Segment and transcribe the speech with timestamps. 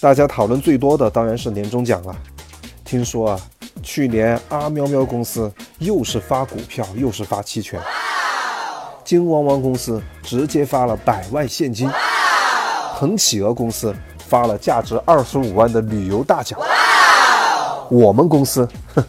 [0.00, 2.16] 大家讨论最多的当然是年终奖了。
[2.84, 3.40] 听说啊，
[3.82, 7.78] 去年阿喵喵公司又是发股票又是发期权，
[9.04, 11.86] 金汪汪公司直接发了百万现金，
[12.94, 13.94] 恒企鹅公司
[14.26, 16.58] 发了价值二十五万的旅游大奖。
[17.90, 19.04] 我们公司，哼，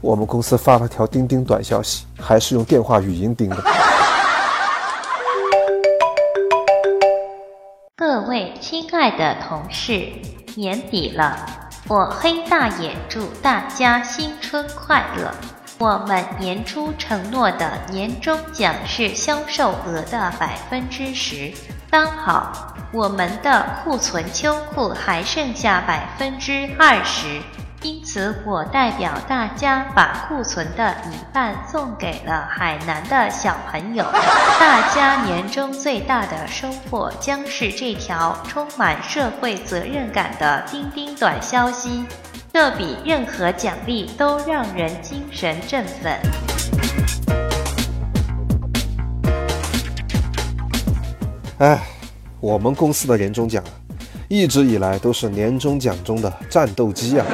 [0.00, 3.62] 我们公司发了条钉钉短消息，还是用电话语音钉的。
[8.20, 10.06] 各位亲爱的同事，
[10.54, 11.34] 年底了，
[11.88, 15.32] 我黑大眼祝大家新春快乐。
[15.78, 21.50] 我们年初承诺的年终奖是销售额的百分之十，
[21.90, 27.40] 刚好我们的库存秋裤还剩下百分之二十。
[27.82, 34.04] 因此，我代表大家把库存的一半送给了海南的小朋友。
[34.60, 42.04] 大家年终最大的收获将是这条充满社会责任感的钉钉短消息，
[42.52, 46.18] 这比任何奖励都让人精神振奋。
[51.60, 51.80] 哎，
[52.40, 53.64] 我们公司的年终奖。
[54.32, 57.26] 一直以来都是年终奖中的战斗机啊！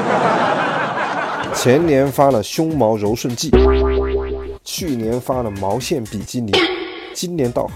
[1.54, 3.50] 前年发了胸毛柔顺剂，
[4.64, 6.52] 去年发了毛线比基尼，
[7.12, 7.72] 今年倒好，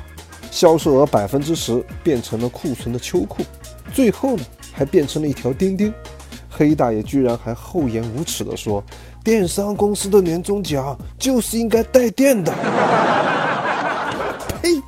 [0.51, 3.43] 销售额百分之十变成了库存的秋裤，
[3.93, 5.93] 最后呢还变成了一条丁丁。
[6.49, 8.83] 黑大爷居然还厚颜无耻地说
[9.23, 12.51] ：“电商公司的年终奖就是应该带电的。”
[14.63, 14.81] 呸！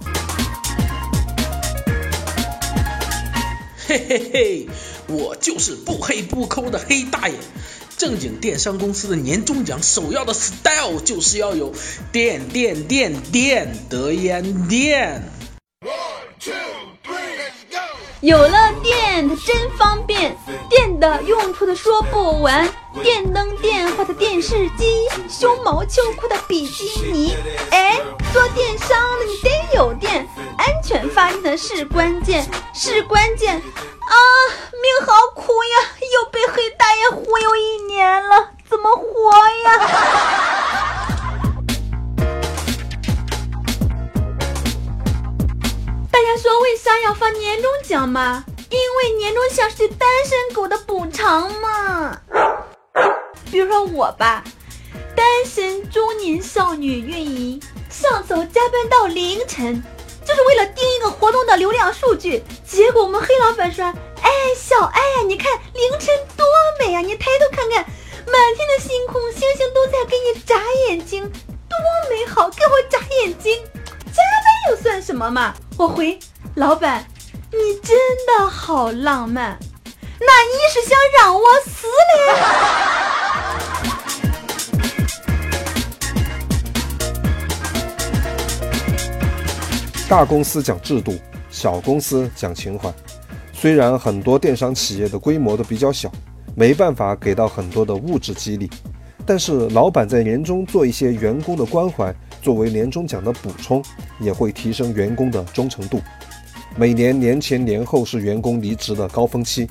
[3.92, 4.66] 嘿嘿嘿，
[5.06, 7.34] 我就是不黑不抠的黑大爷。
[7.98, 11.74] 正经电商公司的年终奖首要的 style 就是要有
[12.10, 15.22] 电电电电德烟电。
[18.22, 20.34] 有了电，它真方便，
[20.70, 22.66] 电的用处的说不完。
[23.02, 24.86] 电灯、电话的电视机，
[25.28, 27.34] 胸毛秋裤的比基尼。
[27.70, 28.00] 哎，
[28.32, 28.88] 做电商
[29.18, 30.21] 的你得有电，
[31.22, 32.44] 发的是关键，
[32.74, 33.54] 是关键。
[33.54, 34.14] 啊，
[34.82, 39.30] 命好苦呀，又被黑大爷忽悠一年了，怎么活
[39.62, 39.78] 呀？
[46.10, 48.44] 大家说为啥要发年终奖吗？
[48.68, 52.18] 因为年终奖是对单身狗的补偿嘛。
[53.48, 54.42] 比如说我吧，
[55.14, 59.80] 单身中年少女运营，上早加班到凌晨，
[60.24, 60.66] 就是为了
[61.22, 62.42] 活动的流量数据。
[62.66, 63.84] 结果我们黑老板说
[64.20, 66.44] ：“哎，小爱，你看凌晨多
[66.80, 67.00] 美啊！
[67.00, 67.86] 你抬头看看，
[68.26, 71.78] 满天的星空，星星都在给你眨眼睛，多
[72.10, 72.48] 美好！
[72.48, 73.62] 给我眨眼睛。”
[74.12, 75.54] 加班又算什么嘛？
[75.78, 76.18] 我回
[76.56, 77.06] 老板，
[77.52, 77.96] 你真
[78.26, 79.56] 的好浪漫，
[80.18, 82.42] 那你是想让我死嘞？
[90.12, 91.14] 大公司讲制度，
[91.48, 92.92] 小公司讲情怀。
[93.50, 96.12] 虽然很多电商企业的规模都比较小，
[96.54, 98.68] 没办法给到很多的物质激励，
[99.24, 102.14] 但是老板在年终做一些员工的关怀。
[102.42, 103.82] 作为年终奖的补充，
[104.20, 105.98] 也会提升员工的忠诚度。
[106.76, 109.66] 每年年前年后是员工离职的高峰期，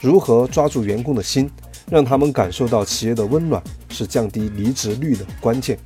[0.00, 1.48] 如何抓住员工的心，
[1.88, 5.78] 让他们感受到企业的温暖，是降低离职率的关键。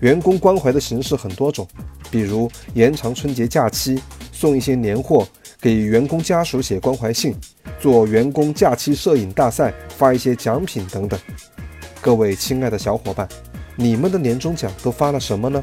[0.00, 1.68] 员工关怀的形式很多种，
[2.10, 4.00] 比如延长春节假期，
[4.32, 5.26] 送一些年货，
[5.60, 7.34] 给员工家属写关怀信，
[7.80, 11.18] 做员工假期摄影大赛，发一些奖品等等。
[12.00, 13.28] 各位亲爱的小伙伴。
[13.80, 15.62] 你们的年终奖都发了什么呢？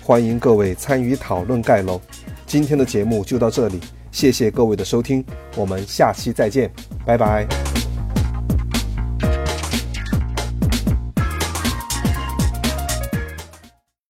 [0.00, 2.00] 欢迎各位参与讨论盖楼。
[2.46, 3.80] 今天的节目就到这里，
[4.12, 5.24] 谢谢各位的收听，
[5.56, 6.70] 我们下期再见，
[7.04, 7.85] 拜拜。